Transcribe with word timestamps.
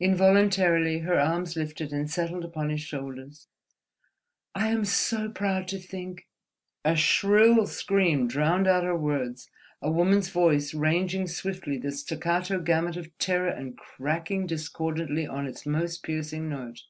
Involuntarily 0.00 0.98
her 1.06 1.16
arms 1.20 1.54
lifted 1.54 1.92
and 1.92 2.10
settled 2.10 2.44
upon 2.44 2.70
his 2.70 2.80
shoulders. 2.80 3.46
"I 4.52 4.66
am 4.66 4.84
so 4.84 5.28
proud 5.30 5.68
to 5.68 5.78
think—" 5.78 6.26
A 6.84 6.96
shrill 6.96 7.68
scream 7.68 8.26
drowned 8.26 8.66
out 8.66 8.82
her 8.82 8.96
words, 8.98 9.48
a 9.80 9.88
woman's 9.88 10.28
voice 10.30 10.74
ranging 10.74 11.28
swiftly 11.28 11.78
the 11.78 11.92
staccato 11.92 12.58
gamut 12.58 12.96
of 12.96 13.16
terror 13.18 13.46
and 13.50 13.78
cracking 13.78 14.44
discordantly 14.48 15.24
on 15.24 15.46
its 15.46 15.64
most 15.64 16.02
piercing 16.02 16.48
note. 16.48 16.82